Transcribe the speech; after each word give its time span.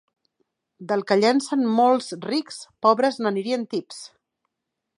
Del 0.91 1.03
que 1.11 1.17
llencen 1.19 1.67
molts 1.79 2.09
rics, 2.29 2.59
pobres 2.87 3.21
n'anirien 3.25 3.69
tips. 3.75 4.01